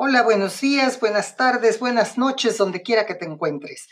Hola, 0.00 0.22
buenos 0.22 0.60
días, 0.60 1.00
buenas 1.00 1.36
tardes, 1.36 1.80
buenas 1.80 2.16
noches, 2.18 2.56
donde 2.56 2.82
quiera 2.82 3.04
que 3.04 3.16
te 3.16 3.24
encuentres. 3.24 3.88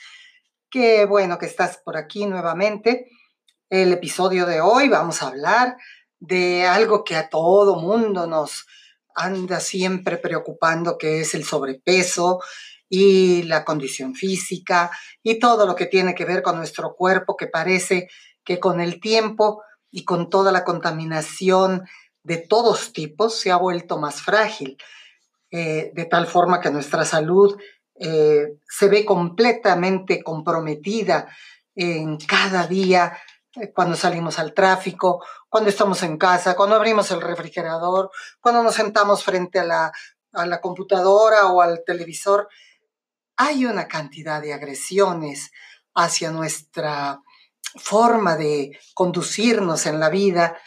Qué 0.70 1.04
bueno 1.04 1.36
que 1.36 1.46
estás 1.46 1.78
por 1.78 1.96
aquí 1.96 2.26
nuevamente. 2.26 3.10
El 3.68 3.92
episodio 3.92 4.46
de 4.46 4.60
hoy 4.60 4.88
vamos 4.88 5.20
a 5.20 5.26
hablar 5.26 5.76
de 6.20 6.64
algo 6.64 7.02
que 7.02 7.16
a 7.16 7.28
todo 7.28 7.80
mundo 7.80 8.28
nos 8.28 8.66
anda 9.16 9.58
siempre 9.58 10.16
preocupando, 10.16 10.96
que 10.96 11.22
es 11.22 11.34
el 11.34 11.42
sobrepeso 11.42 12.38
y 12.88 13.42
la 13.42 13.64
condición 13.64 14.14
física 14.14 14.92
y 15.24 15.40
todo 15.40 15.66
lo 15.66 15.74
que 15.74 15.86
tiene 15.86 16.14
que 16.14 16.24
ver 16.24 16.40
con 16.40 16.56
nuestro 16.56 16.94
cuerpo, 16.94 17.36
que 17.36 17.48
parece 17.48 18.08
que 18.44 18.60
con 18.60 18.80
el 18.80 19.00
tiempo 19.00 19.64
y 19.90 20.04
con 20.04 20.30
toda 20.30 20.52
la 20.52 20.62
contaminación 20.62 21.82
de 22.22 22.36
todos 22.36 22.92
tipos 22.92 23.40
se 23.40 23.50
ha 23.50 23.56
vuelto 23.56 23.98
más 23.98 24.22
frágil. 24.22 24.78
Eh, 25.58 25.90
de 25.94 26.04
tal 26.04 26.26
forma 26.26 26.60
que 26.60 26.70
nuestra 26.70 27.06
salud 27.06 27.56
eh, 27.98 28.58
se 28.68 28.88
ve 28.88 29.06
completamente 29.06 30.22
comprometida 30.22 31.28
en 31.74 32.18
cada 32.18 32.66
día 32.66 33.16
eh, 33.54 33.72
cuando 33.72 33.96
salimos 33.96 34.38
al 34.38 34.52
tráfico, 34.52 35.24
cuando 35.48 35.70
estamos 35.70 36.02
en 36.02 36.18
casa, 36.18 36.54
cuando 36.54 36.76
abrimos 36.76 37.10
el 37.10 37.22
refrigerador, 37.22 38.10
cuando 38.38 38.62
nos 38.62 38.74
sentamos 38.74 39.24
frente 39.24 39.58
a 39.58 39.64
la, 39.64 39.92
a 40.34 40.44
la 40.44 40.60
computadora 40.60 41.46
o 41.46 41.62
al 41.62 41.84
televisor. 41.86 42.50
Hay 43.38 43.64
una 43.64 43.88
cantidad 43.88 44.42
de 44.42 44.52
agresiones 44.52 45.52
hacia 45.94 46.32
nuestra 46.32 47.22
forma 47.76 48.36
de 48.36 48.78
conducirnos 48.92 49.86
en 49.86 50.00
la 50.00 50.10
vida 50.10 50.58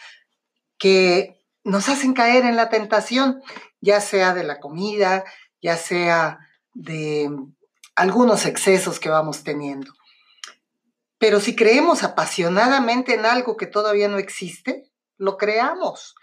que 0.78 1.40
nos 1.62 1.88
hacen 1.88 2.12
caer 2.12 2.44
en 2.44 2.56
la 2.56 2.68
tentación 2.70 3.40
ya 3.80 4.00
sea 4.00 4.34
de 4.34 4.44
la 4.44 4.60
comida, 4.60 5.24
ya 5.60 5.76
sea 5.76 6.38
de 6.74 7.30
algunos 7.94 8.46
excesos 8.46 9.00
que 9.00 9.08
vamos 9.08 9.44
teniendo. 9.44 9.92
Pero 11.18 11.40
si 11.40 11.54
creemos 11.54 12.02
apasionadamente 12.02 13.14
en 13.14 13.26
algo 13.26 13.56
que 13.56 13.66
todavía 13.66 14.08
no 14.08 14.18
existe, 14.18 14.90
lo 15.18 15.36
creamos. 15.36 16.14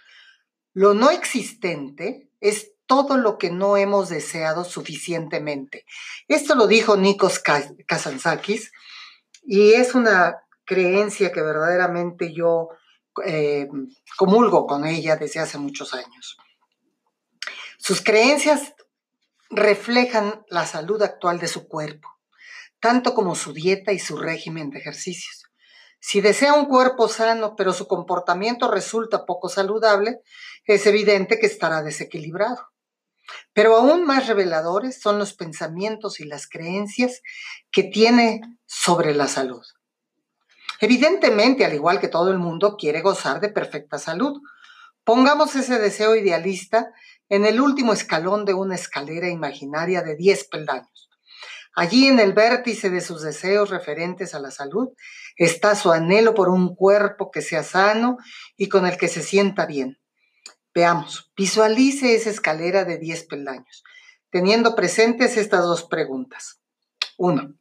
Lo 0.73 0.94
no 0.94 1.12
existente 1.12 2.30
es 2.40 2.72
todo 2.88 3.17
lo 3.17 3.38
que 3.38 3.52
no 3.52 3.78
hemos 3.78 4.10
deseado 4.10 4.64
suficientemente. 4.64 5.86
Esto 6.28 6.56
lo 6.56 6.66
dijo 6.66 6.98
Nikos 6.98 7.39
Kazantzakis 7.39 8.72
y 9.44 9.73
es 9.73 9.94
una 9.94 10.38
creencia 10.66 11.32
que 11.32 11.42
verdaderamente 11.42 12.34
yo 12.34 12.70
eh, 13.26 13.67
comulgo 14.17 14.66
con 14.66 14.86
ella 14.86 15.16
desde 15.16 15.42
hace 15.42 15.58
muchos 15.58 15.94
años. 15.94 16.38
Sus 17.88 18.02
creencias 18.02 18.76
reflejan 19.50 20.44
la 20.50 20.66
salud 20.66 21.02
actual 21.02 21.40
de 21.40 21.48
su 21.48 21.70
cuerpo, 21.70 22.10
tanto 22.82 23.14
como 23.14 23.34
su 23.34 23.54
dieta 23.54 23.94
y 23.94 24.00
su 24.00 24.18
régimen 24.18 24.72
de 24.72 24.80
ejercicios. 24.80 25.46
Si 26.02 26.20
desea 26.20 26.52
un 26.56 26.66
cuerpo 26.66 27.08
sano, 27.08 27.56
pero 27.56 27.72
su 27.72 27.88
comportamiento 27.88 28.70
resulta 28.70 29.26
poco 29.26 29.48
saludable, 29.48 30.20
es 30.66 30.86
evidente 30.86 31.40
que 31.40 31.46
estará 31.46 31.82
desequilibrado. 31.82 32.62
Pero 33.54 33.78
aún 33.78 34.04
más 34.04 34.28
reveladores 34.28 35.00
son 35.00 35.18
los 35.18 35.34
pensamientos 35.34 36.20
y 36.20 36.26
las 36.26 36.50
creencias 36.50 37.22
que 37.72 37.84
tiene 37.84 38.42
sobre 38.66 39.16
la 39.16 39.30
salud. 39.30 39.64
Evidentemente, 40.82 41.64
al 41.64 41.74
igual 41.74 42.02
que 42.02 42.10
todo 42.10 42.32
el 42.32 42.38
mundo, 42.38 42.76
quiere 42.76 43.00
gozar 43.00 43.40
de 43.40 43.48
perfecta 43.48 43.98
salud. 43.98 44.42
Pongamos 45.06 45.56
ese 45.56 45.80
deseo 45.80 46.18
idealista 46.18 46.92
en 47.30 47.45
el 47.45 47.59
último 47.59 47.94
escalón 47.94 48.45
de 48.45 48.53
una 48.53 48.75
escalera 48.75 49.30
imaginaria 49.30 50.02
de 50.02 50.16
10 50.16 50.45
peldaños. 50.45 51.09
Allí 51.75 52.08
en 52.08 52.20
el 52.20 52.33
vértice 52.33 52.89
de 52.89 53.02
sus 53.02 53.22
deseos 53.22 53.70
referentes 53.70 54.33
a 54.33 54.39
la 54.39 54.49
salud 54.49 54.89
está 55.36 55.76
su 55.76 55.92
anhelo 55.92 56.33
por 56.33 56.49
un 56.49 56.76
cuerpo 56.76 57.30
que 57.30 57.42
sea 57.42 57.61
sano 57.61 58.17
y 58.55 58.67
con 58.67 58.87
el 58.87 58.98
que 58.98 59.08
se 59.08 59.21
sienta 59.21 59.66
bien. 59.66 59.99
Veamos, 60.73 61.32
visualice 61.36 62.16
esa 62.16 62.30
escalera 62.30 62.83
de 62.83 62.98
10 62.98 63.26
peldaños, 63.26 63.83
teniendo 64.32 64.76
presentes 64.76 65.37
estas 65.37 65.64
dos 65.64 65.83
preguntas. 65.83 66.60
Uno, 67.17 67.54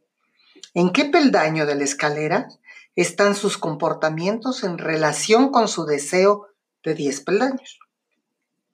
¿en 0.74 0.90
qué 0.92 1.06
peldaño 1.06 1.66
de 1.66 1.74
la 1.74 1.84
escalera 1.84 2.48
están 2.94 3.34
sus 3.34 3.58
comportamientos 3.58 4.64
en 4.64 4.78
relación 4.78 5.50
con 5.50 5.68
su 5.68 5.84
deseo 5.84 6.48
de 6.82 6.94
10 6.94 7.20
peldaños? 7.20 7.78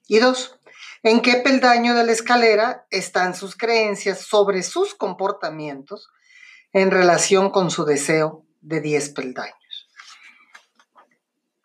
Y 0.07 0.19
dos, 0.19 0.59
en 1.03 1.21
qué 1.21 1.37
peldaño 1.37 1.95
de 1.95 2.05
la 2.05 2.13
escalera 2.13 2.87
están 2.91 3.35
sus 3.35 3.57
creencias 3.57 4.21
sobre 4.21 4.63
sus 4.63 4.95
comportamientos 4.95 6.11
en 6.73 6.91
relación 6.91 7.51
con 7.51 7.71
su 7.71 7.85
deseo 7.85 8.47
de 8.61 8.81
10 8.81 9.11
peldaños. 9.11 9.89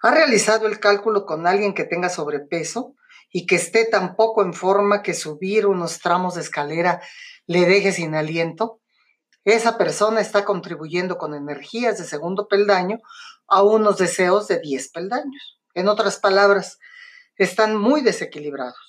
¿Ha 0.02 0.12
realizado 0.12 0.68
el 0.68 0.80
cálculo 0.80 1.26
con 1.26 1.46
alguien 1.46 1.74
que 1.74 1.84
tenga 1.84 2.10
sobrepeso 2.10 2.96
y 3.32 3.46
que 3.46 3.56
esté 3.56 3.86
tan 3.86 4.16
poco 4.16 4.44
en 4.44 4.54
forma 4.54 5.04
que 5.04 5.14
subir 5.14 5.68
unos 5.68 6.00
tramos 6.00 6.36
de 6.36 6.42
escalera 6.42 7.02
le 7.46 7.66
deje 7.66 7.92
sin 7.92 8.16
aliento? 8.16 8.82
Esa 9.44 9.78
persona 9.78 10.20
está 10.20 10.46
contribuyendo 10.46 11.18
con 11.18 11.34
energías 11.36 11.98
de 12.00 12.06
segundo 12.06 12.48
peldaño 12.48 13.00
a 13.48 13.62
unos 13.62 13.98
deseos 13.98 14.48
de 14.48 14.60
10 14.60 14.90
peldaños. 14.90 15.60
En 15.74 15.88
otras 15.88 16.18
palabras, 16.18 16.80
están 17.38 17.78
muy 17.78 18.02
desequilibrados. 18.02 18.87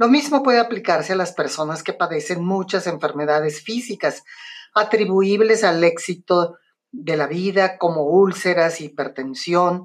Lo 0.00 0.08
mismo 0.08 0.42
puede 0.42 0.60
aplicarse 0.60 1.12
a 1.12 1.16
las 1.16 1.32
personas 1.32 1.82
que 1.82 1.92
padecen 1.92 2.42
muchas 2.42 2.86
enfermedades 2.86 3.60
físicas 3.60 4.24
atribuibles 4.72 5.62
al 5.62 5.84
éxito 5.84 6.56
de 6.90 7.18
la 7.18 7.26
vida 7.26 7.76
como 7.76 8.04
úlceras, 8.04 8.80
hipertensión, 8.80 9.84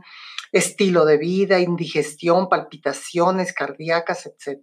estilo 0.53 1.03
de 1.03 1.17
vida, 1.17 1.59
indigestión, 1.59 2.47
palpitaciones 2.47 3.51
cardíacas, 3.51 4.25
etc. 4.25 4.61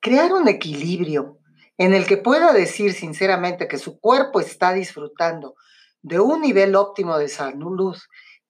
Crear 0.00 0.32
un 0.32 0.48
equilibrio 0.48 1.38
en 1.78 1.94
el 1.94 2.04
que 2.04 2.16
pueda 2.16 2.52
decir 2.52 2.92
sinceramente 2.92 3.68
que 3.68 3.78
su 3.78 4.00
cuerpo 4.00 4.40
está 4.40 4.72
disfrutando 4.72 5.54
de 6.02 6.18
un 6.18 6.40
nivel 6.40 6.74
óptimo 6.74 7.18
de 7.18 7.28
salud 7.28 7.96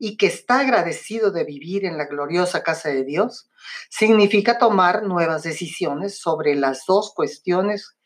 y 0.03 0.17
que 0.17 0.27
está 0.27 0.61
agradecido 0.61 1.31
de 1.31 1.45
vivir 1.45 1.85
en 1.85 1.99
la 1.99 2.07
gloriosa 2.07 2.63
casa 2.63 2.89
de 2.89 3.05
Dios, 3.05 3.51
significa 3.91 4.57
tomar 4.57 5.03
nuevas 5.03 5.43
decisiones 5.43 6.19
sobre 6.19 6.57
las 6.57 6.87
dos 6.87 7.13
cuestiones 7.15 7.99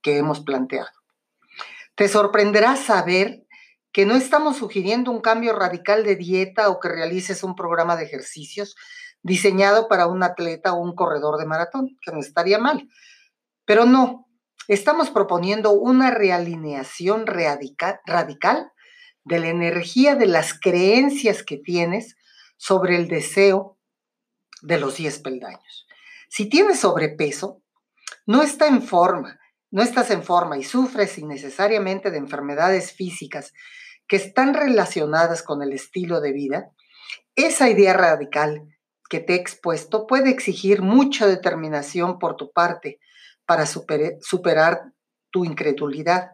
que 0.00 0.16
hemos 0.16 0.40
planteado. 0.40 0.88
Te 1.94 2.08
sorprenderá 2.08 2.76
saber 2.76 3.44
que 3.92 4.06
no 4.06 4.16
estamos 4.16 4.56
sugiriendo 4.56 5.10
un 5.10 5.20
cambio 5.20 5.52
radical 5.52 6.04
de 6.04 6.16
dieta 6.16 6.70
o 6.70 6.80
que 6.80 6.88
realices 6.88 7.44
un 7.44 7.54
programa 7.54 7.96
de 7.96 8.04
ejercicios 8.04 8.74
diseñado 9.22 9.88
para 9.88 10.06
un 10.06 10.22
atleta 10.22 10.72
o 10.72 10.80
un 10.80 10.94
corredor 10.94 11.36
de 11.36 11.44
maratón, 11.44 11.98
que 12.00 12.12
no 12.12 12.20
estaría 12.20 12.58
mal. 12.58 12.88
Pero 13.66 13.84
no, 13.84 14.26
estamos 14.68 15.10
proponiendo 15.10 15.72
una 15.72 16.10
realineación 16.10 17.26
radical, 17.26 18.71
de 19.24 19.40
la 19.40 19.48
energía 19.48 20.14
de 20.16 20.26
las 20.26 20.58
creencias 20.58 21.42
que 21.42 21.56
tienes 21.56 22.16
sobre 22.56 22.96
el 22.96 23.08
deseo 23.08 23.78
de 24.62 24.78
los 24.78 24.96
10 24.96 25.18
peldaños. 25.20 25.86
Si 26.28 26.48
tienes 26.48 26.80
sobrepeso, 26.80 27.62
no 28.26 28.42
está 28.42 28.68
en 28.68 28.82
forma, 28.82 29.40
no 29.70 29.82
estás 29.82 30.10
en 30.10 30.22
forma 30.22 30.58
y 30.58 30.64
sufres 30.64 31.18
innecesariamente 31.18 32.10
de 32.10 32.18
enfermedades 32.18 32.92
físicas 32.92 33.52
que 34.06 34.16
están 34.16 34.54
relacionadas 34.54 35.42
con 35.42 35.62
el 35.62 35.72
estilo 35.72 36.20
de 36.20 36.32
vida, 36.32 36.70
esa 37.34 37.70
idea 37.70 37.94
radical 37.94 38.68
que 39.08 39.20
te 39.20 39.34
he 39.34 39.36
expuesto 39.36 40.06
puede 40.06 40.30
exigir 40.30 40.82
mucha 40.82 41.26
determinación 41.26 42.18
por 42.18 42.36
tu 42.36 42.52
parte 42.52 42.98
para 43.46 43.66
superar 43.66 44.92
tu 45.30 45.44
incredulidad. 45.44 46.32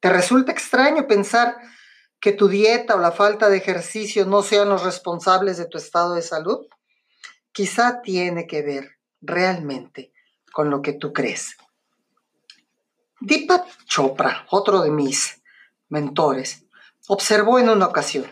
¿Te 0.00 0.10
resulta 0.10 0.52
extraño 0.52 1.06
pensar 1.06 1.56
que 2.20 2.32
tu 2.32 2.48
dieta 2.48 2.96
o 2.96 2.98
la 2.98 3.12
falta 3.12 3.48
de 3.48 3.58
ejercicio 3.58 4.26
no 4.26 4.42
sean 4.42 4.68
los 4.68 4.82
responsables 4.82 5.58
de 5.58 5.66
tu 5.66 5.78
estado 5.78 6.14
de 6.14 6.22
salud? 6.22 6.66
Quizá 7.52 8.02
tiene 8.02 8.46
que 8.46 8.62
ver 8.62 8.98
realmente 9.20 10.12
con 10.52 10.70
lo 10.70 10.82
que 10.82 10.92
tú 10.92 11.12
crees. 11.12 11.56
Deepak 13.20 13.66
Chopra, 13.86 14.46
otro 14.50 14.82
de 14.82 14.90
mis 14.90 15.42
mentores, 15.88 16.64
observó 17.08 17.58
en 17.58 17.70
una 17.70 17.86
ocasión, 17.86 18.26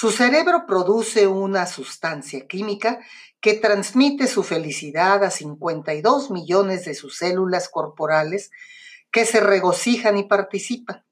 su 0.00 0.12
cerebro 0.12 0.64
produce 0.64 1.26
una 1.26 1.66
sustancia 1.66 2.46
química 2.46 3.00
que 3.40 3.54
transmite 3.54 4.28
su 4.28 4.44
felicidad 4.44 5.24
a 5.24 5.30
52 5.30 6.30
millones 6.30 6.84
de 6.84 6.94
sus 6.94 7.16
células 7.16 7.68
corporales 7.68 8.52
que 9.10 9.24
se 9.24 9.40
regocijan 9.40 10.16
y 10.16 10.22
participan. 10.22 11.04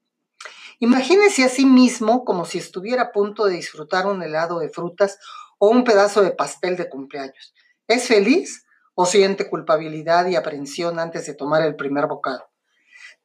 Imagínese 0.79 1.43
a 1.43 1.49
sí 1.49 1.65
mismo 1.65 2.23
como 2.23 2.45
si 2.45 2.59
estuviera 2.59 3.03
a 3.03 3.11
punto 3.11 3.45
de 3.45 3.55
disfrutar 3.55 4.05
un 4.05 4.21
helado 4.21 4.59
de 4.59 4.69
frutas 4.69 5.17
o 5.57 5.69
un 5.69 5.83
pedazo 5.83 6.21
de 6.21 6.31
pastel 6.31 6.77
de 6.77 6.87
cumpleaños. 6.87 7.55
¿Es 7.87 8.07
feliz 8.07 8.63
o 8.93 9.07
siente 9.07 9.49
culpabilidad 9.49 10.27
y 10.27 10.35
aprensión 10.35 10.99
antes 10.99 11.25
de 11.25 11.33
tomar 11.33 11.63
el 11.63 11.75
primer 11.75 12.05
bocado? 12.05 12.45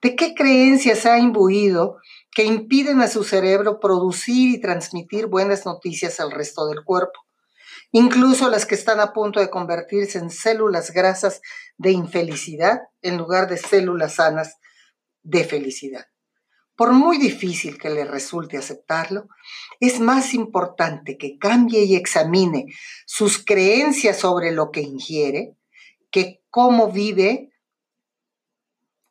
¿De 0.01 0.17
qué 0.17 0.35
creencias 0.35 1.05
ha 1.05 1.19
imbuido 1.19 1.99
que 2.35 2.45
impiden 2.45 3.03
a 3.03 3.09
su 3.09 3.23
cerebro 3.23 3.81
producir 3.81 4.49
y 4.55 4.61
transmitir 4.61 5.27
buenas 5.27 5.67
noticias 5.67 6.21
al 6.21 6.31
resto 6.31 6.67
del 6.67 6.83
cuerpo? 6.85 7.21
Incluso 7.91 8.49
las 8.49 8.65
que 8.65 8.75
están 8.75 9.01
a 9.01 9.13
punto 9.13 9.41
de 9.41 9.51
convertirse 9.51 10.19
en 10.19 10.31
células 10.31 10.93
grasas 10.93 11.43
de 11.77 11.91
infelicidad 11.91 12.81
en 13.03 13.19
lugar 13.19 13.47
de 13.49 13.59
células 13.59 14.15
sanas 14.15 14.57
de 15.23 15.45
felicidad. 15.45 16.07
Por 16.77 16.93
muy 16.93 17.19
difícil 17.19 17.79
que 17.79 17.91
le 17.91 18.05
resulte 18.05 18.57
aceptarlo, 18.57 19.29
es 19.79 20.01
más 20.01 20.33
importante 20.35 21.19
que 21.19 21.39
cambie 21.39 21.85
y 21.85 21.97
examine 21.97 22.67
sus 23.07 23.45
creencias 23.45 24.19
sobre 24.19 24.53
lo 24.53 24.71
que 24.71 24.81
ingiere 24.81 25.55
que 26.11 26.43
cómo 26.51 26.93
vive 26.93 27.51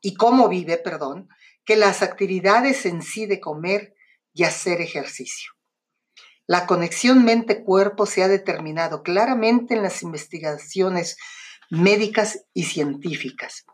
y 0.01 0.13
cómo 0.13 0.47
vive, 0.47 0.77
perdón, 0.77 1.27
que 1.65 1.75
las 1.75 2.01
actividades 2.01 2.85
en 2.85 3.01
sí 3.01 3.25
de 3.25 3.39
comer 3.39 3.95
y 4.33 4.43
hacer 4.43 4.79
ejercicio. 4.79 5.51
La 6.47 6.65
conexión 6.65 7.23
mente-cuerpo 7.23 8.05
se 8.05 8.23
ha 8.23 8.27
determinado 8.27 9.03
claramente 9.03 9.73
en 9.73 9.83
las 9.83 10.03
investigaciones 10.03 11.17
médicas 11.69 12.45
y 12.53 12.63
científicas. 12.63 13.65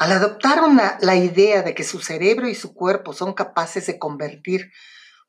Al 0.00 0.12
adoptar 0.12 0.62
la 1.02 1.14
idea 1.14 1.60
de 1.60 1.74
que 1.74 1.84
su 1.84 2.00
cerebro 2.00 2.48
y 2.48 2.54
su 2.54 2.72
cuerpo 2.72 3.12
son 3.12 3.34
capaces 3.34 3.84
de 3.86 3.98
convertir 3.98 4.72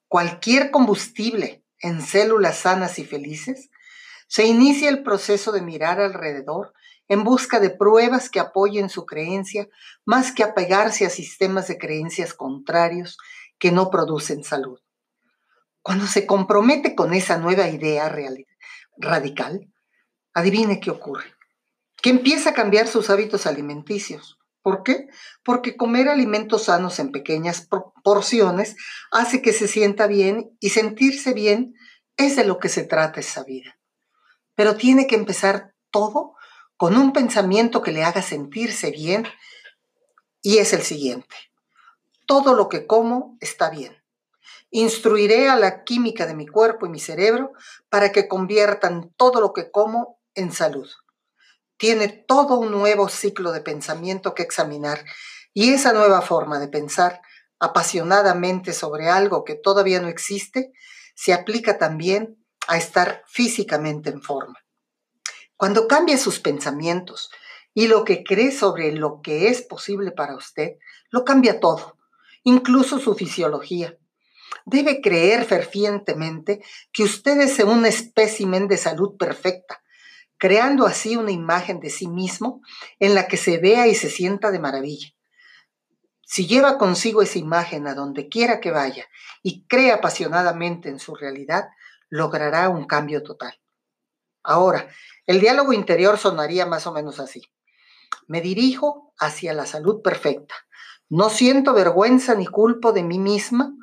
cualquier 0.08 0.72
combustible 0.72 1.66
en 1.80 2.02
células 2.02 2.60
sanas 2.60 2.98
y 2.98 3.04
felices, 3.04 3.70
se 4.30 4.46
inicia 4.46 4.88
el 4.88 5.04
proceso 5.04 5.52
de 5.52 5.62
mirar 5.62 6.00
alrededor 6.00 6.72
en 7.10 7.26
busca 7.26 7.60
de 7.60 7.70
pruebas 7.70 8.30
que 8.30 8.40
apoyen 8.40 8.90
su 8.90 9.06
creencia 9.06 9.68
más 10.06 10.32
que 10.32 10.42
apegarse 10.42 11.06
a 11.06 11.10
sistemas 11.10 11.68
de 11.68 11.78
creencias 11.78 12.34
contrarios 12.34 13.18
que 13.60 13.74
no 13.74 13.90
producen 13.90 14.46
salud. 14.46 14.80
Cuando 15.82 16.08
se 16.08 16.26
compromete 16.26 16.96
con 16.96 17.14
esa 17.14 17.38
nueva 17.38 17.68
idea 17.68 18.10
radical, 18.98 19.68
adivine 20.34 20.80
qué 20.80 20.92
ocurre. 20.92 21.36
Que 22.02 22.10
empieza 22.10 22.52
a 22.52 22.54
cambiar 22.54 22.88
sus 22.88 23.10
hábitos 23.10 23.46
alimenticios 23.46 24.38
¿Por 24.62 24.84
qué? 24.84 25.08
Porque 25.44 25.76
comer 25.76 26.08
alimentos 26.08 26.66
sanos 26.66 27.00
en 27.00 27.12
pequeñas 27.12 27.68
porciones 28.04 28.76
hace 29.12 29.42
que 29.42 29.54
se 29.54 29.68
sienta 29.68 30.08
bien 30.08 30.56
y 30.60 30.70
sentirse 30.70 31.34
bien 31.34 31.74
es 32.16 32.36
de 32.36 32.46
lo 32.46 32.60
que 32.60 32.70
se 32.70 32.84
trata 32.84 33.20
esa 33.20 33.44
vida. 33.44 33.80
Pero 34.56 34.76
tiene 34.76 35.08
que 35.08 35.16
empezar 35.16 35.74
todo 35.90 36.36
con 36.78 36.96
un 36.96 37.12
pensamiento 37.12 37.82
que 37.82 37.92
le 37.92 38.04
haga 38.04 38.22
sentirse 38.22 38.92
bien 38.92 39.28
y 40.42 40.60
es 40.60 40.74
el 40.74 40.84
siguiente. 40.84 41.36
Todo 42.28 42.54
lo 42.54 42.70
que 42.70 42.86
como 42.86 43.38
está 43.40 43.70
bien. 43.70 43.98
Instruiré 44.70 45.50
a 45.50 45.58
la 45.58 45.84
química 45.84 46.26
de 46.28 46.36
mi 46.36 46.48
cuerpo 46.48 46.86
y 46.86 46.90
mi 46.90 47.00
cerebro 47.00 47.54
para 47.90 48.12
que 48.12 48.28
conviertan 48.28 49.12
todo 49.18 49.42
lo 49.42 49.54
que 49.54 49.72
como 49.72 50.20
en 50.36 50.52
salud 50.52 50.90
tiene 51.82 52.10
todo 52.10 52.60
un 52.60 52.70
nuevo 52.70 53.10
ciclo 53.10 53.52
de 53.52 53.62
pensamiento 53.62 54.36
que 54.36 54.44
examinar 54.44 55.04
y 55.52 55.74
esa 55.74 55.94
nueva 55.94 56.22
forma 56.22 56.60
de 56.60 56.68
pensar 56.68 57.24
apasionadamente 57.58 58.72
sobre 58.72 59.10
algo 59.10 59.44
que 59.44 59.56
todavía 59.56 60.00
no 60.00 60.08
existe 60.08 60.74
se 61.16 61.34
aplica 61.34 61.80
también 61.80 62.38
a 62.68 62.78
estar 62.78 63.24
físicamente 63.26 64.12
en 64.12 64.22
forma. 64.22 64.60
Cuando 65.58 65.88
cambia 65.88 66.20
sus 66.20 66.40
pensamientos 66.40 67.32
y 67.74 67.88
lo 67.88 68.06
que 68.06 68.24
cree 68.24 68.52
sobre 68.52 68.92
lo 68.92 69.20
que 69.24 69.48
es 69.48 69.64
posible 69.64 70.12
para 70.12 70.36
usted, 70.36 70.74
lo 71.10 71.26
cambia 71.26 71.60
todo, 71.60 71.98
incluso 72.44 73.00
su 73.00 73.16
fisiología. 73.16 73.98
Debe 74.68 75.02
creer 75.02 75.46
fervientemente 75.46 76.64
que 76.94 77.02
usted 77.02 77.42
es 77.42 77.58
un 77.58 77.88
espécimen 77.88 78.68
de 78.68 78.78
salud 78.78 79.18
perfecta, 79.18 79.81
creando 80.42 80.88
así 80.88 81.18
una 81.18 81.30
imagen 81.30 81.80
de 81.80 81.92
sí 81.92 82.08
mismo 82.08 82.64
en 82.98 83.14
la 83.14 83.28
que 83.28 83.38
se 83.38 83.60
vea 83.60 83.86
y 83.86 83.94
se 83.94 84.10
sienta 84.10 84.50
de 84.50 84.58
maravilla. 84.58 85.10
Si 86.26 86.48
lleva 86.48 86.80
consigo 86.80 87.22
esa 87.22 87.38
imagen 87.38 87.86
a 87.86 87.94
donde 87.94 88.28
quiera 88.28 88.60
que 88.60 88.72
vaya 88.72 89.06
y 89.44 89.68
cree 89.68 89.92
apasionadamente 89.92 90.90
en 90.90 90.98
su 90.98 91.14
realidad, 91.14 91.66
logrará 92.10 92.70
un 92.70 92.88
cambio 92.88 93.22
total. 93.22 93.62
Ahora, 94.42 94.90
el 95.28 95.42
diálogo 95.42 95.74
interior 95.74 96.18
sonaría 96.18 96.66
más 96.66 96.88
o 96.88 96.92
menos 96.92 97.20
así. 97.20 97.44
Me 98.26 98.42
dirijo 98.42 99.14
hacia 99.20 99.54
la 99.54 99.68
salud 99.68 100.02
perfecta. 100.02 100.56
No 101.08 101.30
siento 101.30 101.76
vergüenza 101.76 102.34
ni 102.34 102.48
culpo 102.48 102.94
de 102.94 103.04
mí 103.04 103.20
misma 103.20 103.76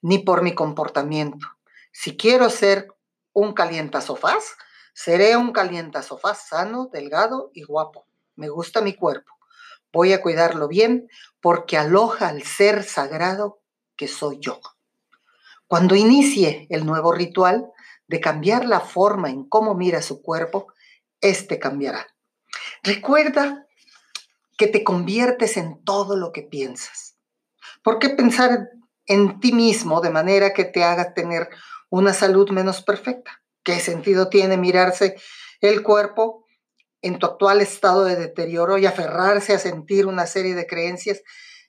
ni 0.00 0.16
por 0.20 0.40
mi 0.40 0.54
comportamiento. 0.54 1.46
Si 1.92 2.16
quiero 2.16 2.48
ser 2.48 2.88
un 3.34 3.52
calientasofás, 3.52 4.56
Seré 4.98 5.36
un 5.36 5.52
sofá 6.02 6.34
sano, 6.34 6.88
delgado 6.90 7.50
y 7.52 7.64
guapo. 7.64 8.06
Me 8.34 8.48
gusta 8.48 8.80
mi 8.80 8.94
cuerpo. 8.94 9.30
Voy 9.92 10.14
a 10.14 10.22
cuidarlo 10.22 10.68
bien 10.68 11.10
porque 11.42 11.76
aloja 11.76 12.28
al 12.28 12.42
ser 12.44 12.82
sagrado 12.82 13.60
que 13.94 14.08
soy 14.08 14.38
yo. 14.40 14.58
Cuando 15.66 15.96
inicie 15.96 16.66
el 16.70 16.86
nuevo 16.86 17.12
ritual 17.12 17.70
de 18.08 18.20
cambiar 18.22 18.64
la 18.64 18.80
forma 18.80 19.28
en 19.28 19.46
cómo 19.46 19.74
mira 19.74 20.00
su 20.00 20.22
cuerpo, 20.22 20.72
este 21.20 21.58
cambiará. 21.58 22.06
Recuerda 22.82 23.66
que 24.56 24.66
te 24.66 24.82
conviertes 24.82 25.58
en 25.58 25.84
todo 25.84 26.16
lo 26.16 26.32
que 26.32 26.40
piensas. 26.40 27.18
¿Por 27.82 27.98
qué 27.98 28.08
pensar 28.08 28.70
en 29.04 29.40
ti 29.40 29.52
mismo 29.52 30.00
de 30.00 30.08
manera 30.08 30.54
que 30.54 30.64
te 30.64 30.82
haga 30.82 31.12
tener 31.12 31.50
una 31.90 32.14
salud 32.14 32.48
menos 32.48 32.80
perfecta? 32.80 33.42
¿Qué 33.66 33.80
sentido 33.80 34.28
tiene 34.28 34.56
mirarse 34.56 35.16
el 35.60 35.82
cuerpo 35.82 36.46
en 37.02 37.18
tu 37.18 37.26
actual 37.26 37.60
estado 37.60 38.04
de 38.04 38.14
deterioro 38.14 38.78
y 38.78 38.86
aferrarse 38.86 39.54
a 39.54 39.58
sentir 39.58 40.06
una 40.06 40.28
serie 40.28 40.54
de 40.54 40.68
creencias 40.68 41.20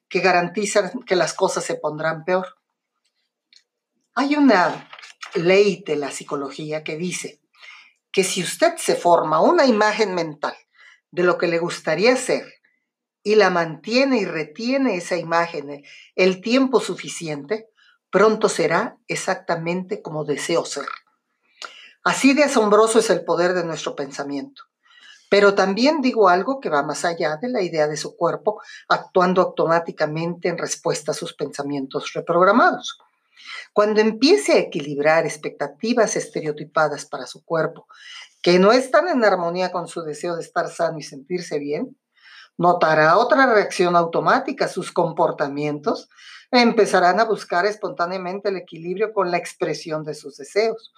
que 0.07 0.19
garantizan 0.19 0.91
que 1.07 1.15
las 1.15 1.33
cosas 1.33 1.63
se 1.63 1.73
pondrán 1.73 2.23
peor? 2.23 2.45
Hay 4.13 4.35
una 4.35 4.87
ley 5.33 5.83
de 5.87 5.95
la 5.95 6.11
psicología 6.11 6.83
que 6.83 6.97
dice 6.97 7.41
que 8.11 8.23
si 8.23 8.43
usted 8.43 8.75
se 8.77 8.95
forma 8.95 9.41
una 9.41 9.65
imagen 9.65 10.13
mental 10.13 10.55
de 11.09 11.23
lo 11.23 11.39
que 11.39 11.47
le 11.47 11.57
gustaría 11.57 12.15
ser 12.15 12.45
y 13.23 13.33
la 13.33 13.49
mantiene 13.49 14.19
y 14.19 14.25
retiene 14.25 14.97
esa 14.97 15.17
imagen 15.17 15.83
el 16.13 16.41
tiempo 16.41 16.79
suficiente, 16.79 17.69
pronto 18.11 18.49
será 18.49 18.99
exactamente 19.07 20.03
como 20.03 20.25
deseo 20.25 20.63
ser. 20.63 20.85
Así 22.07 22.33
de 22.33 22.45
asombroso 22.45 22.99
es 22.99 23.09
el 23.09 23.25
poder 23.25 23.53
de 23.53 23.65
nuestro 23.65 23.93
pensamiento. 23.93 24.63
Pero 25.29 25.55
también 25.55 25.99
digo 25.99 26.29
algo 26.29 26.61
que 26.61 26.69
va 26.69 26.81
más 26.81 27.03
allá 27.03 27.35
de 27.35 27.49
la 27.49 27.61
idea 27.61 27.85
de 27.85 27.97
su 27.97 28.15
cuerpo 28.15 28.61
actuando 28.87 29.41
automáticamente 29.41 30.47
en 30.47 30.57
respuesta 30.57 31.11
a 31.11 31.13
sus 31.13 31.33
pensamientos 31.33 32.13
reprogramados. 32.13 32.97
Cuando 33.73 33.99
empiece 33.99 34.53
a 34.53 34.59
equilibrar 34.59 35.25
expectativas 35.25 36.15
estereotipadas 36.15 37.05
para 37.05 37.27
su 37.27 37.43
cuerpo 37.43 37.87
que 38.41 38.57
no 38.57 38.71
están 38.71 39.09
en 39.09 39.25
armonía 39.25 39.73
con 39.73 39.89
su 39.89 40.01
deseo 40.01 40.37
de 40.37 40.43
estar 40.43 40.69
sano 40.69 40.99
y 40.99 41.03
sentirse 41.03 41.59
bien, 41.59 41.97
notará 42.55 43.17
otra 43.17 43.53
reacción 43.53 43.97
automática. 43.97 44.69
Sus 44.69 44.93
comportamientos 44.93 46.07
empezarán 46.51 47.19
a 47.19 47.25
buscar 47.25 47.65
espontáneamente 47.65 48.47
el 48.47 48.55
equilibrio 48.55 49.11
con 49.11 49.29
la 49.29 49.37
expresión 49.37 50.05
de 50.05 50.13
sus 50.13 50.37
deseos. 50.37 50.93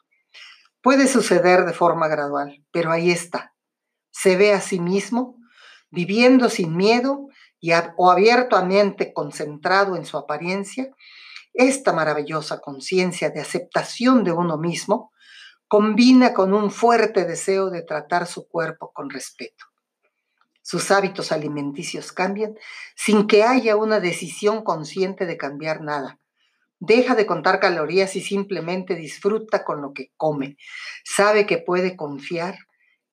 Puede 0.81 1.07
suceder 1.07 1.65
de 1.65 1.73
forma 1.73 2.07
gradual, 2.07 2.63
pero 2.71 2.91
ahí 2.91 3.11
está. 3.11 3.53
Se 4.11 4.37
ve 4.37 4.53
a 4.53 4.61
sí 4.61 4.79
mismo 4.79 5.35
viviendo 5.91 6.49
sin 6.49 6.77
miedo 6.77 7.27
y 7.59 7.71
o 7.97 8.11
abiertamente 8.11 9.13
concentrado 9.13 9.97
en 9.97 10.05
su 10.05 10.17
apariencia. 10.17 10.89
Esta 11.53 11.91
maravillosa 11.91 12.61
conciencia 12.61 13.29
de 13.29 13.41
aceptación 13.41 14.23
de 14.23 14.31
uno 14.31 14.57
mismo 14.57 15.11
combina 15.67 16.33
con 16.33 16.53
un 16.53 16.71
fuerte 16.71 17.25
deseo 17.25 17.69
de 17.69 17.81
tratar 17.81 18.25
su 18.25 18.47
cuerpo 18.47 18.91
con 18.93 19.09
respeto. 19.09 19.65
Sus 20.61 20.91
hábitos 20.91 21.31
alimenticios 21.31 22.13
cambian 22.13 22.55
sin 22.95 23.27
que 23.27 23.43
haya 23.43 23.75
una 23.75 23.99
decisión 23.99 24.63
consciente 24.63 25.25
de 25.25 25.35
cambiar 25.35 25.81
nada 25.81 26.19
Deja 26.79 27.15
de 27.15 27.25
contar 27.25 27.59
calorías 27.59 28.15
y 28.15 28.21
simplemente 28.21 28.95
disfruta 28.95 29.63
con 29.63 29.81
lo 29.81 29.93
que 29.93 30.11
come. 30.17 30.57
Sabe 31.03 31.45
que 31.45 31.57
puede 31.57 31.95
confiar 31.95 32.57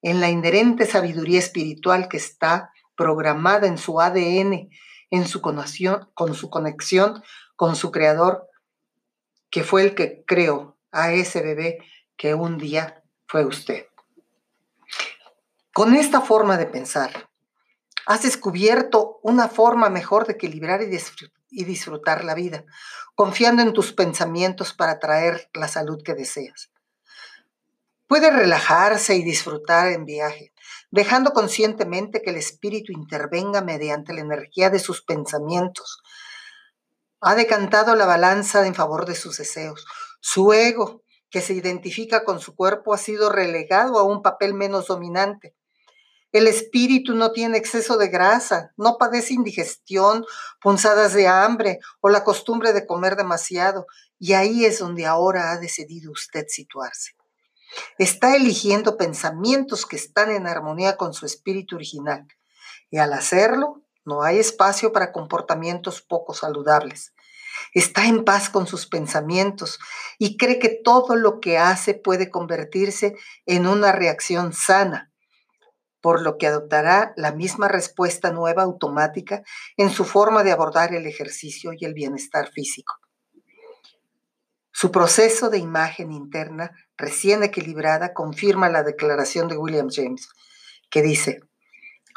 en 0.02 0.20
la 0.20 0.30
inherente 0.30 0.86
sabiduría 0.86 1.38
espiritual 1.38 2.08
que 2.08 2.16
está 2.16 2.70
programada 2.96 3.66
en 3.66 3.78
su 3.78 4.00
ADN, 4.00 4.70
en 5.10 5.26
su 5.26 5.40
conexión, 5.40 6.08
con 6.14 6.34
su 6.34 6.48
conexión 6.48 7.22
con 7.56 7.74
su 7.74 7.90
creador, 7.90 8.48
que 9.50 9.64
fue 9.64 9.82
el 9.82 9.94
que 9.94 10.22
creó 10.26 10.76
a 10.92 11.12
ese 11.12 11.42
bebé 11.42 11.78
que 12.16 12.34
un 12.34 12.58
día 12.58 13.02
fue 13.26 13.44
usted. 13.44 13.86
Con 15.72 15.94
esta 15.94 16.20
forma 16.20 16.56
de 16.56 16.66
pensar, 16.66 17.28
has 18.06 18.22
descubierto 18.22 19.18
una 19.22 19.48
forma 19.48 19.90
mejor 19.90 20.26
de 20.26 20.34
equilibrar 20.34 20.80
y 21.50 21.64
disfrutar 21.64 22.24
la 22.24 22.34
vida, 22.34 22.64
confiando 23.16 23.62
en 23.62 23.72
tus 23.72 23.92
pensamientos 23.92 24.72
para 24.72 25.00
traer 25.00 25.50
la 25.52 25.66
salud 25.66 26.02
que 26.02 26.14
deseas. 26.14 26.70
Puede 28.06 28.30
relajarse 28.30 29.16
y 29.16 29.24
disfrutar 29.24 29.88
en 29.88 30.04
viaje, 30.04 30.52
dejando 30.92 31.32
conscientemente 31.32 32.22
que 32.22 32.30
el 32.30 32.36
espíritu 32.36 32.92
intervenga 32.92 33.60
mediante 33.62 34.12
la 34.12 34.20
energía 34.20 34.70
de 34.70 34.78
sus 34.78 35.02
pensamientos. 35.02 36.00
Ha 37.20 37.34
decantado 37.34 37.96
la 37.96 38.06
balanza 38.06 38.64
en 38.64 38.76
favor 38.76 39.06
de 39.06 39.16
sus 39.16 39.38
deseos. 39.38 39.84
Su 40.20 40.52
ego, 40.52 41.02
que 41.28 41.40
se 41.40 41.54
identifica 41.54 42.24
con 42.24 42.38
su 42.38 42.54
cuerpo, 42.54 42.94
ha 42.94 42.98
sido 42.98 43.30
relegado 43.30 43.98
a 43.98 44.04
un 44.04 44.22
papel 44.22 44.54
menos 44.54 44.86
dominante. 44.86 45.56
El 46.36 46.48
espíritu 46.48 47.14
no 47.14 47.32
tiene 47.32 47.56
exceso 47.56 47.96
de 47.96 48.08
grasa, 48.08 48.70
no 48.76 48.98
padece 48.98 49.32
indigestión, 49.32 50.26
punzadas 50.60 51.14
de 51.14 51.26
hambre 51.26 51.78
o 52.02 52.10
la 52.10 52.24
costumbre 52.24 52.74
de 52.74 52.86
comer 52.86 53.16
demasiado. 53.16 53.86
Y 54.18 54.34
ahí 54.34 54.66
es 54.66 54.80
donde 54.80 55.06
ahora 55.06 55.50
ha 55.50 55.56
decidido 55.56 56.12
usted 56.12 56.44
situarse. 56.46 57.12
Está 57.96 58.36
eligiendo 58.36 58.98
pensamientos 58.98 59.86
que 59.86 59.96
están 59.96 60.30
en 60.30 60.46
armonía 60.46 60.98
con 60.98 61.14
su 61.14 61.24
espíritu 61.24 61.76
original. 61.76 62.26
Y 62.90 62.98
al 62.98 63.14
hacerlo, 63.14 63.80
no 64.04 64.22
hay 64.22 64.38
espacio 64.38 64.92
para 64.92 65.12
comportamientos 65.12 66.02
poco 66.02 66.34
saludables. 66.34 67.14
Está 67.72 68.04
en 68.04 68.26
paz 68.26 68.50
con 68.50 68.66
sus 68.66 68.86
pensamientos 68.86 69.78
y 70.18 70.36
cree 70.36 70.58
que 70.58 70.68
todo 70.84 71.16
lo 71.16 71.40
que 71.40 71.56
hace 71.56 71.94
puede 71.94 72.28
convertirse 72.28 73.16
en 73.46 73.66
una 73.66 73.92
reacción 73.92 74.52
sana, 74.52 75.10
por 76.06 76.22
lo 76.22 76.38
que 76.38 76.46
adoptará 76.46 77.12
la 77.16 77.32
misma 77.32 77.66
respuesta 77.66 78.30
nueva 78.30 78.62
automática 78.62 79.42
en 79.76 79.90
su 79.90 80.04
forma 80.04 80.44
de 80.44 80.52
abordar 80.52 80.94
el 80.94 81.04
ejercicio 81.04 81.72
y 81.76 81.84
el 81.84 81.94
bienestar 81.94 82.48
físico. 82.52 83.00
Su 84.70 84.92
proceso 84.92 85.50
de 85.50 85.58
imagen 85.58 86.12
interna 86.12 86.70
recién 86.96 87.42
equilibrada 87.42 88.14
confirma 88.14 88.68
la 88.68 88.84
declaración 88.84 89.48
de 89.48 89.56
William 89.56 89.88
James, 89.90 90.28
que 90.90 91.02
dice, 91.02 91.40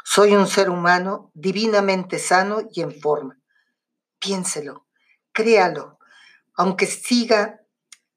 soy 0.04 0.36
un 0.36 0.46
ser 0.46 0.70
humano 0.70 1.32
divinamente 1.34 2.20
sano 2.20 2.60
y 2.72 2.82
en 2.82 2.92
forma. 2.92 3.40
Piénselo, 4.20 4.86
créalo, 5.32 5.98
aunque 6.54 6.86
siga, 6.86 7.60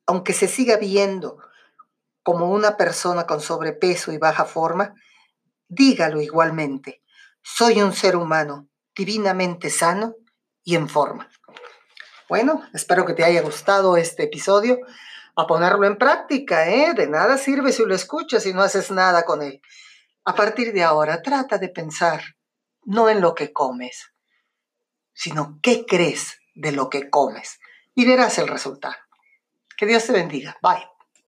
aunque 0.06 0.34
se 0.34 0.48
siga 0.48 0.78
viendo 0.78 1.40
como 2.22 2.52
una 2.52 2.78
persona 2.78 3.26
con 3.26 3.42
sobrepeso 3.42 4.12
y 4.12 4.20
baja 4.20 4.46
forma, 4.46 4.94
dígalo 5.74 6.22
igualmente. 6.22 7.02
Soy 7.42 7.82
un 7.82 7.94
ser 7.94 8.16
humano 8.16 8.68
divinamente 8.96 9.70
sano 9.70 10.16
y 10.64 10.76
en 10.76 10.88
forma. 10.88 11.30
Bueno, 12.30 12.64
espero 12.74 13.06
que 13.06 13.14
te 13.14 13.24
haya 13.24 13.42
gustado 13.42 13.98
este 13.98 14.24
episodio. 14.24 14.80
A 15.36 15.48
ponerlo 15.48 15.88
en 15.88 15.98
práctica, 15.98 16.70
¿eh? 16.70 16.94
De 16.94 17.08
nada 17.08 17.38
sirve 17.38 17.72
si 17.72 17.86
lo 17.86 17.96
escuchas 17.96 18.46
y 18.46 18.54
no 18.54 18.62
haces 18.62 18.92
nada 18.92 19.24
con 19.26 19.42
él. 19.42 19.62
A 20.26 20.36
partir 20.36 20.74
de 20.74 20.84
ahora, 20.84 21.22
trata 21.22 21.58
de 21.58 21.70
pensar 21.70 22.22
no 22.86 23.10
en 23.10 23.20
lo 23.20 23.34
que 23.34 23.52
comes, 23.52 24.14
sino 25.14 25.60
qué 25.62 25.86
crees 25.88 26.38
de 26.54 26.72
lo 26.72 26.90
que 26.90 27.10
comes 27.10 27.60
y 27.96 28.06
verás 28.06 28.38
el 28.38 28.48
resultado. 28.48 28.96
Que 29.78 29.86
Dios 29.86 30.06
te 30.06 30.14
bendiga. 30.14 30.58
Bye. 30.62 30.93